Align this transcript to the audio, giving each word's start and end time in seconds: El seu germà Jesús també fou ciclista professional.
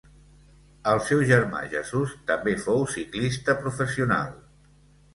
El 0.91 1.01
seu 1.09 1.21
germà 1.33 1.61
Jesús 1.75 2.17
també 2.33 2.57
fou 2.65 2.83
ciclista 2.97 3.59
professional. 3.63 4.37